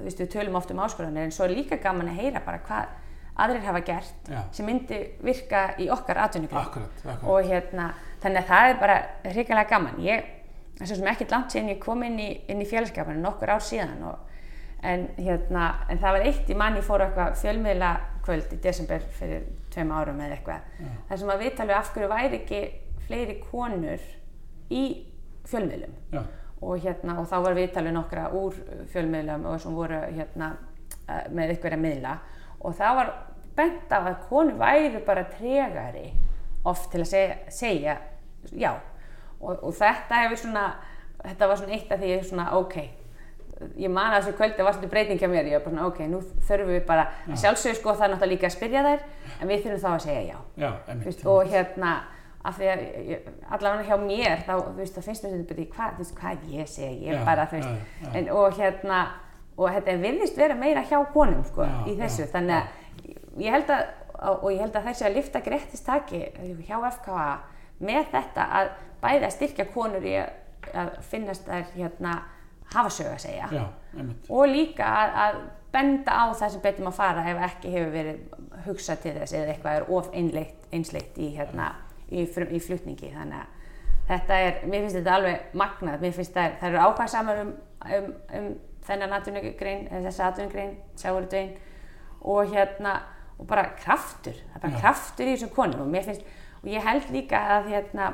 [0.01, 2.97] við tölum oft um áskoranir en svo er líka gaman að heyra bara hvað
[3.39, 4.41] aðrir hafa gert Já.
[4.51, 6.19] sem myndi virka í okkar
[7.05, 7.23] akkurat.
[7.23, 7.91] og hérna,
[8.21, 10.01] þannig að það er bara hrikalega gaman.
[10.03, 10.25] Ég,
[10.77, 13.53] það er svo sem ekkert langt síðan ég kom inn í, inn í félagskapinu, nokkur
[13.55, 14.27] ár síðan og,
[14.83, 17.91] en, hérna, en það var eitt í mann, ég fór á eitthvað fjölmiðla
[18.25, 20.67] kvöld í desember fyrir tveim árum eða eitthvað,
[21.09, 22.61] þar sem að viðtalið af hverju væri ekki
[23.07, 24.03] fleiri konur
[24.71, 24.83] í
[25.49, 26.21] fjölmiðlum Já,
[26.61, 28.59] og, hérna, og þá var viðtalið nokkra úr
[28.91, 30.51] fjölmiðlum og sem voru hérna,
[31.07, 32.17] eh, með ykkur að miðla
[32.63, 33.11] og það var
[33.55, 36.07] bent af að konur væru bara tregari
[36.65, 37.97] oft til að segja, segja
[38.51, 38.71] já.
[39.41, 40.65] Og, og þetta hefur svona
[41.21, 42.75] þetta var svona eitt af því ég svona ok
[43.77, 45.49] ég man að þessu kvöldi var svolítið breyting hjá mér.
[45.51, 48.33] Ég var bara svona ok, nú þurfum við bara að sjálfsögðu sko það er náttúrulega
[48.33, 49.03] líka að spyrja þær
[49.37, 50.37] en við þurfum þá að segja já.
[50.63, 50.71] Já,
[51.03, 51.91] veist, og hérna
[52.41, 52.79] af því að
[53.53, 57.19] allavega hjá mér þá þú veist, finnst mér þetta byrja hvað, hvað ég segi, ég
[57.19, 58.13] Já, bara þú veist, já.
[58.17, 59.01] En, og hérna
[59.57, 63.57] og þetta virðist vera meira hjá konum sko, Já, í þessu, já, þannig að ég
[63.57, 63.89] held að
[64.21, 66.19] og ég held að þessi að lifta grettistaki
[66.67, 67.29] hjá FKA
[67.81, 68.67] með þetta að
[69.01, 72.17] bæði að styrkja konur í að, finnast þær hérna
[72.71, 73.47] hafa sög að segja.
[73.51, 73.63] Já,
[74.29, 75.39] og líka að, að
[75.73, 79.55] benda á það sem betur maður fara ef ekki hefur verið hugsað til þess eða
[79.55, 81.71] eitthvað er of einleitt, einsleitt í, hérna,
[82.11, 83.11] í, frum, í flutningi.
[83.15, 87.41] Þannig að þetta er, mér finnst þetta alveg magnað, mér finnst það, það eru ákvæðsamar
[87.41, 87.53] um,
[87.97, 88.51] um, um
[88.91, 91.53] þennan atvinnugrein, eða þessa atvinnugrein, sjáurudvegin
[92.21, 92.97] og hérna,
[93.39, 94.81] og bara kraftur, það er bara Já.
[94.83, 96.27] kraftur í þessum konum og mér finnst,
[96.61, 98.09] og ég held líka að hérna,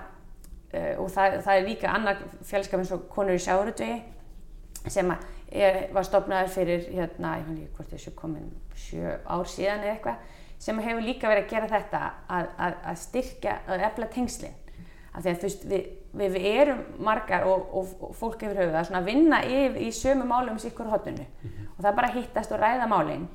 [0.72, 4.00] uh, og það, það er líka annar fjölskap eins og konur í sjáurudvegi
[4.88, 9.48] sem að er, var stopnaður fyrir hérna, ég veit ekki hvort þessu komin sjö ár
[9.50, 12.02] síðan eða eitthvað sem hefur líka verið að gera þetta
[12.34, 14.56] að, að, að styrkja, að efla tengslin
[15.14, 15.86] af því að þú veist, við,
[16.18, 20.28] við, við erum margar og, og, og fólk yfir höfuð að vinna yfir í sömu
[20.28, 21.28] málum sikkur hóttunni
[21.78, 23.28] og það bara hittast og ræða málin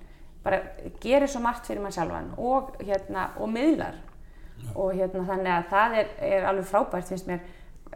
[0.43, 0.59] bara
[1.01, 3.99] gerir svo margt fyrir mann sjálfan og hérna, og miðlar.
[4.75, 7.43] Og hérna þannig að það er, er alveg frábært finnst mér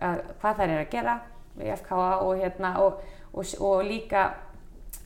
[0.03, 1.14] að, hvað þær er að gera
[1.62, 3.01] í FKA og hérna og,
[3.33, 4.27] og, og líka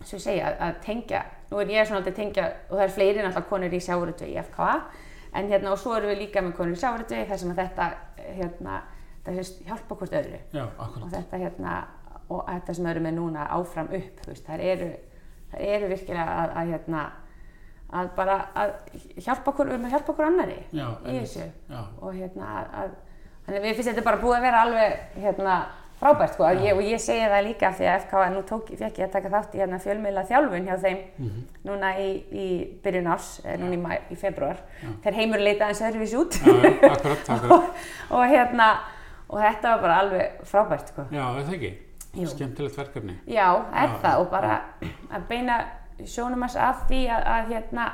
[0.04, 3.50] svo segja að tengja, nú er ég svona að tengja og það er fleiri náttúrulega
[3.50, 4.72] konur í sjáurötu í FKA
[5.36, 7.88] en hérna og svo erum við líka með konur í sjávartvegi þar sem að þetta
[8.38, 8.78] hérna,
[9.24, 10.38] það hefst hjálpa hvort öðru.
[10.56, 11.74] Já, og þetta hérna
[12.30, 14.90] og þetta sem erum með núna áfram upp veist, það eru,
[15.58, 17.00] eru virkilega að, að hérna
[17.90, 18.70] að bara að
[19.18, 22.68] hjálpa okkur, við erum að hjálpa okkur annari Já, í þessu Já, og hérna að,
[22.84, 22.92] að
[23.46, 25.56] þannig að við finnst þetta bara búið að vera alveg hérna
[26.00, 26.46] frábært sko.
[26.56, 29.32] Ég, og ég segi það líka því að FK nú tók, fekk ég að taka
[29.34, 31.42] þátt í hérna fjölmiðla þjálfun hjá þeim Mhm.
[31.68, 32.46] núna í, í
[32.84, 34.62] byrjun árs, eh, núna í, mæ, í februar
[35.02, 36.38] þegar heimur leita eins öðruvís út.
[37.50, 37.68] Og,
[38.16, 38.70] og hérna
[39.30, 41.72] og þetta var bara alveg frábært sko Já, er það ekki?
[42.10, 42.26] Jú.
[42.26, 43.14] Skemmtilegt verkefni.
[43.30, 43.98] Já, er Já.
[44.02, 44.54] það og bara
[45.14, 45.60] að beina
[46.02, 47.84] sjónum hans að því að, að hérna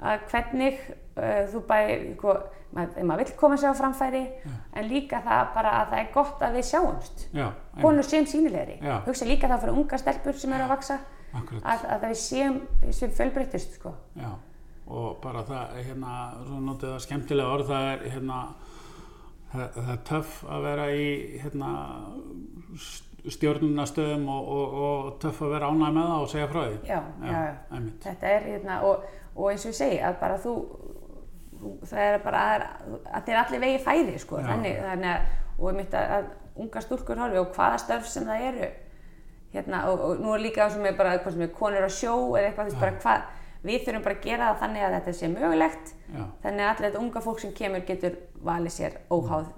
[0.00, 2.34] að hvernig uh, þú bæði, sko,
[2.72, 6.56] maður, vill koma sér á framfæri en líka það bara að það er gott að
[6.56, 7.46] við sjáumst Já,
[7.82, 8.94] konur séum sínilegri Já.
[9.08, 10.98] hugsa líka það fyrir unga stelpur sem eru að vaksa
[11.34, 11.66] akkurat.
[11.74, 12.60] að, að við séum,
[12.96, 13.92] séum fjölbreyttust sko.
[14.16, 14.30] Já,
[14.90, 16.16] og bara það, hérna,
[16.46, 18.40] svo notið það skemmtilega orð, það er, hérna,
[19.52, 21.08] það, það er töff að vera í,
[21.42, 21.70] hérna,
[23.30, 26.78] stjórnunastöðum og, og, og töff að vera ánæg með það og segja frá því.
[26.88, 27.82] já, já, já.
[28.06, 30.54] þetta er hérna og, og eins og ég segi að bara þú,
[31.90, 32.64] það er bara að,
[33.10, 37.20] að þeir allir vegi færi sko, þannig, þannig að og ég myndi að, unga stúlkur
[37.20, 38.70] horfi og hvaða störf sem það eru
[39.54, 42.14] hérna og, nú er líka það sem er bara eitthvað sem er konur á sjó
[42.38, 43.28] eða eitthvað þú veist bara hvað
[43.66, 45.94] við þurfum bara að gera það þannig að þetta sé mögulegt.
[46.10, 48.18] Já, þannig að allir þetta unga fólk sem kemur getur
[48.50, 49.48] valið sér óháð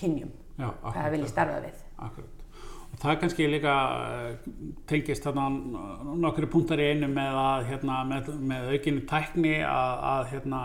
[0.00, 0.32] kynjum.
[0.56, 1.84] Já, hvað það vilji starfa við.
[2.06, 2.32] Akkurat.
[2.86, 4.50] Og það kannski líka eh,
[4.88, 10.60] tengist nokkru punktar í einu með að hérna, með, með aukinni tækni að, að hérna,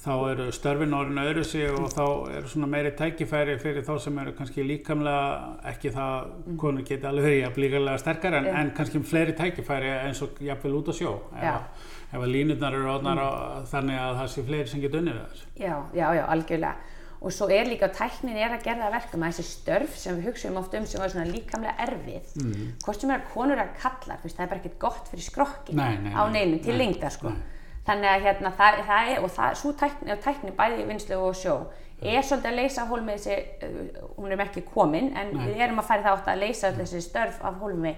[0.00, 2.04] þá eru störfin orðin öðru sig og þá
[2.38, 6.30] eru svona meiri tækifæri fyrir þá sem eru kannski líkamlega ekki það
[6.62, 10.78] konur geti alveg verið jafn líkamlega sterkar en, en kannski fleiri tækifæri eins og jafnvel
[10.80, 14.46] út á sjó ef, að- ef að línurnar eru orðnar á- þannig að það sé
[14.48, 16.74] fleiri sem geta unnið þess Já, já, já, algjörlega.
[17.20, 20.16] Og svo er líka, tæknin er að gera það að verkum að þessi störf sem
[20.16, 22.70] við hugsaum oft um sem var svona líkamlega erfið, Mhm.
[22.86, 26.24] hvort sem er að konur að kalla, það er bara ekkert gott fyrir nei, á
[26.24, 27.28] nei, neinu til nei, lengdar, sko.
[27.28, 27.58] nei.
[27.90, 31.54] Þannig að hérna, það, það er, og það, svo tækni, tækni bæði vinslu og sjó,
[32.00, 35.48] er svolítið að leysa hólmi þessi, uh, hún er ekki komin, en Nei.
[35.48, 37.96] við erum að fara í það átt að leysa þessi störf af hólmi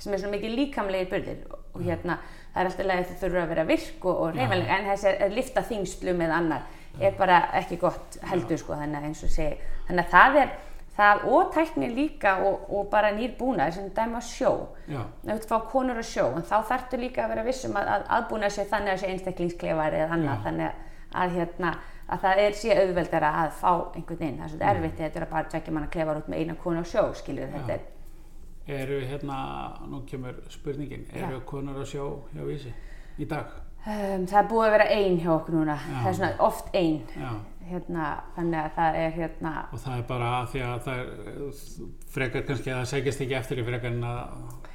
[0.00, 2.16] sem er svona mikið líkamlegir byrðir og hérna,
[2.54, 5.12] það er alltaf leið að þau þurfa að vera virk og, og reyfanleg, en þessi
[5.12, 6.66] að lifta þingslu með annar
[7.02, 10.56] er bara ekki gott heldur sko, þannig að eins og segi, þannig að það er
[10.96, 14.52] það og tækni líka og, og bara nýr búnaður sem dæma sjó.
[14.90, 18.06] Já, að fá konur á sjó, en þá þarftu líka að vera vissum að, að
[18.18, 20.44] aðbúna sér þannig að sé einstaklingsklefar eða annað, Já.
[20.46, 20.86] þannig að,
[21.24, 21.72] að, hérna,
[22.06, 25.26] að það er sé auðveldara að fá einhvern inn, það er svolítið erfitt þetta er
[25.26, 27.84] að bara tvekja manna klefar út með eina konu á sjó, skilur þetta er,
[28.80, 29.38] eru hérna,
[29.90, 32.74] nú kemur spurningin, eru konur að sjó hjá vísi
[33.18, 33.50] í dag?
[33.84, 37.00] um, það er búið að vera ein hjá okkur núna, það er svona oft ein,
[37.16, 37.32] Já,
[37.68, 41.52] hérna, þannig að það er hérna, og það er bara að því að það er
[42.14, 44.18] frekar kannski að það segjast ekki eftir í frekar en að,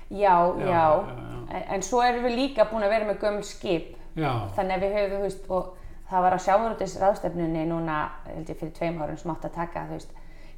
[0.10, 1.60] já, Já, já, já.
[1.76, 4.98] En, svo erum við líka búin að vera með gömul skip, já, þannig að við
[4.98, 5.76] höfum, þú veist, og
[6.10, 9.86] það var á sjávarútis ráðstefnunni núna, held ég fyrir tveim árum sem átt að taka,
[9.90, 10.14] þú veist,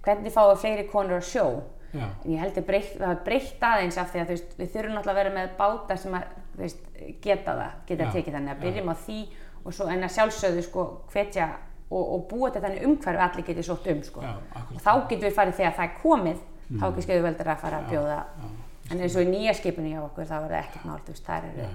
[0.05, 1.45] hvernig fáum við fleiri konur á sjó?
[1.91, 4.53] já, En ég held að breytt, það var breytt aðeins af því að þú veist,
[4.61, 6.85] við þurfum náttúrulega að vera með báta sem að, þú veist,
[7.25, 9.17] geta það, geta tekið þannig að byrjum á því
[9.65, 11.49] og svo en að sjálfsögðu sko hvetja
[11.91, 14.21] og, og búa til þannig umhverfi allir getið sótt um sko.
[14.23, 16.41] já, og þá getum við farið þegar það er komið,
[16.79, 18.49] þá er kannski auðveldur að fara að bjóða, já,
[18.91, 21.25] en eins og í nýja skipinu hjá okkur þá er það ekkert mál, þú veist,
[21.27, 21.69] þar eru Já.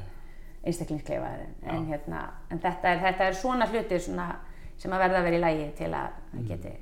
[0.67, 4.27] einstaklingskleifaðir en, hérna, en þetta, er, þetta er svona hlutir svona,
[4.81, 6.43] sem að verða að vera í lægi til að Mm.
[6.43, 6.73] það geti,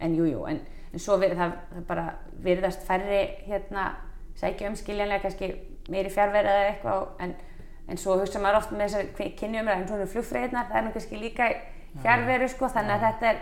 [0.00, 0.60] en jújú, jú, en,
[0.92, 2.04] en svo við, það, það bara
[2.44, 3.86] virðast færri hérna,
[4.38, 5.48] sækja um skiljanlega kannski
[5.90, 7.34] meiri fjárverið eða eitthvað en,
[7.88, 11.18] en svo hugsa maður oft með þessar kynjumræð en svona flugfreyðnar, það er nú kannski
[11.20, 11.48] líka
[11.98, 13.40] fjárveru sko, þannig að þetta er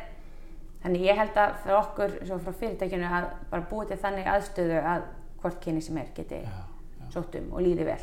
[0.82, 5.08] þannig ég held að fyrir okkur frá fyrirtækjunu að bara búið til þannig aðstöðu að
[5.42, 6.54] hvort kyni sem er geti Já,
[7.00, 7.10] já.
[7.14, 8.00] sótt um og líði vel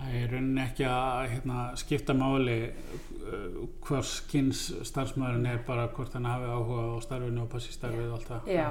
[0.00, 6.14] Það er rauninni ekki að hérna, skipta máli uh, hvers kynns starfsmæðurinn er bara hvort
[6.16, 8.48] hann hafi áhuga á starfinu og passi starfið og allt það.
[8.54, 8.64] Já.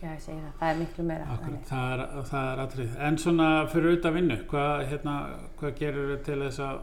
[0.00, 2.96] já, ég segi það, það er miklu meira Akkurat, það er, það er atrið.
[3.08, 5.18] En svona fyrir auðvitað vinnu, hvað, hérna,
[5.60, 6.80] hvað gerir þau til þess að,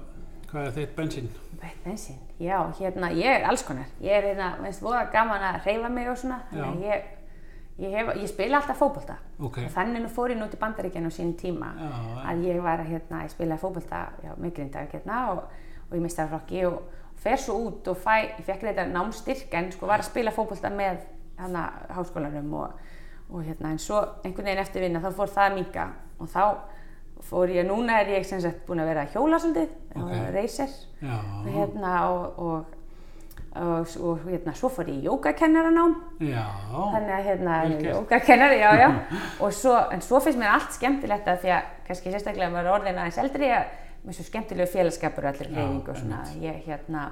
[0.51, 1.33] hvað er þitt bensín?
[1.63, 3.91] Bætt bensín, já, hérna, ég er alls konar.
[4.04, 7.06] Ég er hérna, veist, voða gaman að reyfa mig og svona, þannig að ég,
[7.84, 9.17] ég, hef, ég spila alltaf fótbolta.
[9.39, 9.62] Ok.
[9.65, 11.89] Og þannig nú fór ég nú til bandaríkjan á sínum tíma Já,
[12.32, 15.43] að ég var hérna, ég spilaði fótbolta já, með Grindavík hérna og,
[15.89, 16.80] og ég mistaði flokki og
[17.26, 20.71] fer svo út og fæ, ég fekk þetta námstyrk en sko var að spila fótbolta
[20.74, 21.04] með
[21.39, 22.80] hana háskólanum og,
[23.32, 25.88] og hérna en svo einhvern veginn eftir vinna þá fór það að minka
[26.19, 26.43] og þá
[27.23, 30.01] fór ég, núna er ég sem sagt búin að vera að hjóla svolítið, Ok.
[30.04, 30.32] okay.
[30.32, 32.65] reyser Já, og hérna og, og
[33.56, 35.93] og, og hérna, svo fór ég í jógakennaranám.
[36.19, 38.89] Þannig að hérna, jógakennari, já, já.
[39.43, 42.75] Og svo, en svo finnst mér allt skemmtilegt að því að kannski sérstaklega maður er
[42.80, 43.69] orðin aðeins eldri að
[44.06, 46.19] mér svo skemmtilegu félagskapur og allir Já, hreyfing og svona.
[46.43, 47.06] ég hérna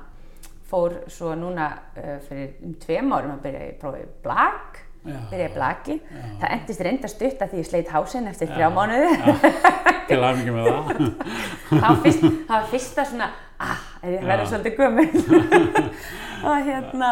[0.68, 5.18] fór svo núna uh, fyrir um tveim árum að byrja í prófið blag Já.
[5.32, 5.96] byrja í blaki.
[6.39, 9.10] Það endist reynda stutt að því ég sleit hásinn eftir þrjá mánuði.
[10.08, 10.84] Til aðmyggjum með það.
[11.70, 13.28] það var, fyrst, það var fyrsta svona
[13.63, 14.52] ah, er ég verið Já.
[14.54, 15.10] svolítið gömul?
[16.48, 17.12] Og hérna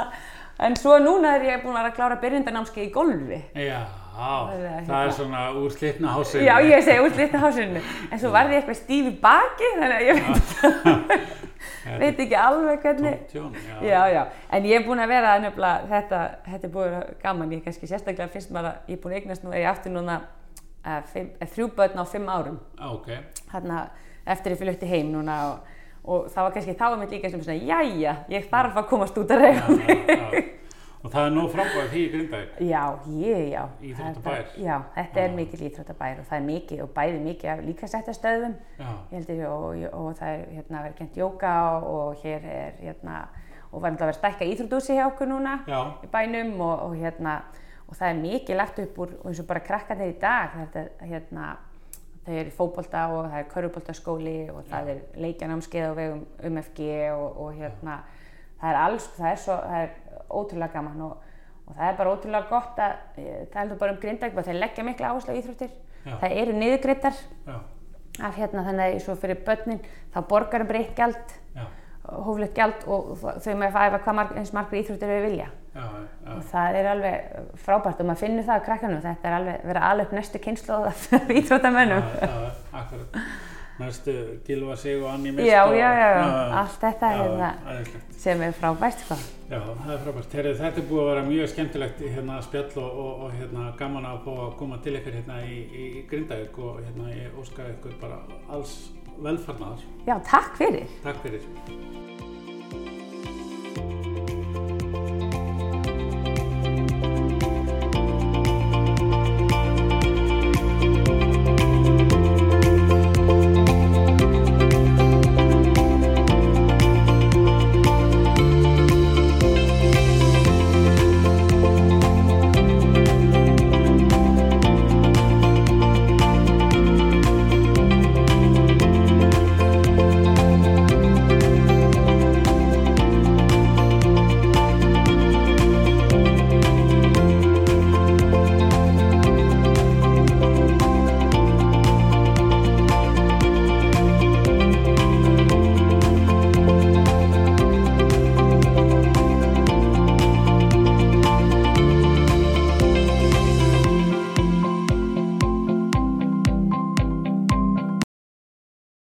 [0.61, 3.39] en svo núna er ég búin að vera að klára byrjundanámskeið í golfi.
[3.55, 6.43] Já, er það hérna- er svona úr slitna hásinu.
[6.45, 7.83] já ég segi út litna hásinu.
[8.11, 10.51] En svo varði ég eitthvað stíf í baki þannig að ég veit,
[12.01, 13.79] veit ekki alveg hvernig Tjón, já.
[13.87, 14.21] já já.
[14.51, 17.51] En ég er búin að vera nefnilega þetta, þetta er búin að gaman.
[17.55, 20.21] Ég kannski sérstaklega finnst maður að ég er búin að eignast nú ég aftur núna
[20.21, 22.57] uh, fimm, uh, þrjú börn á fimm árum.
[22.91, 23.11] Ok,
[23.51, 23.83] þarna
[24.25, 27.43] eftir ég flutti heim núna og, og það var kannski þá er mér líka sem
[27.43, 30.49] svona, jæja, ég þarf að komast út að já, já.
[31.01, 32.57] Og það er nóg frábæð því í Grindavík.
[32.69, 33.61] Já, ég, já.
[33.81, 34.43] Íþróttabær.
[34.51, 38.53] Þetta- Já, þetta er mikil íþróttabær og það er mikið og bæði mikið af líkasættastöðum
[38.79, 42.77] Já, ég heldur og, og það er hérna verið kent jóka og, og hér er
[42.83, 43.15] hérna
[43.71, 47.39] og verið að stækka íþrótúsi hjá okkur núna já, í bænum og, og hérna
[47.87, 50.79] og það er mikið lagt upp úr og eins og bara krakkarnir í dag þetta
[50.85, 51.49] er hérna
[52.25, 56.81] þau eru í fótbolta og það er körfuboltaskóli og það er leikjanámskeið á vegum UMFG
[57.15, 57.97] og, og hérna
[58.61, 59.89] það er alls, það er svo, það er
[60.29, 61.17] ótrúlega gaman og,
[61.67, 64.85] og það er bara ótrúlega gott að, eh, það heldur bara um Grindavík þeir leggja
[64.87, 65.71] mikla áherslu á íþróttir.
[66.01, 66.15] Já.
[66.17, 67.13] það eru niðurgreitar
[67.45, 67.55] já,
[68.25, 71.65] af hérna þannig að svo fyrir börnin þá borgar um breytt gjald já,
[72.25, 75.51] hóflegt gjald og þau með að æfa hvað marg, eins margur íþróttir við vilja.
[75.71, 75.85] Já,
[76.25, 76.31] já.
[76.33, 79.83] og það er alveg frábært og maður finnur það á krakkanum þetta er alveg verið
[79.83, 81.05] að ala upp næstu kynslu af
[81.39, 82.03] íþróttamönnum
[83.81, 84.13] Næstu
[84.47, 85.47] Gilva sig og Anni Mist.
[85.49, 87.51] Já, og- já, já, já, allt þetta já, hérna.
[87.73, 88.13] æðislegt.
[88.21, 89.15] sem er frábært sko.
[89.51, 90.33] Já, það er frábært.
[90.37, 94.05] Heyrðu, þetta er búið að vera mjög skemmtilegt hérna, spjall og, og, og hérna, gaman
[94.05, 97.97] að fá að koma til ykkur hérna í, í Grindavík og hérna, ég óska ykkur
[98.01, 98.77] bara alls
[99.21, 99.79] velfarnar.
[100.07, 100.87] Já, takk fyrir.
[101.03, 102.30] Takk fyrir.